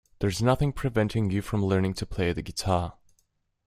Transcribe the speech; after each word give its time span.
There's 0.17 0.41
nothing 0.41 0.73
preventing 0.73 1.29
you 1.29 1.43
from 1.43 1.63
learning 1.63 1.93
to 1.93 2.07
play 2.07 2.33
the 2.33 2.41
guitar. 2.41 2.97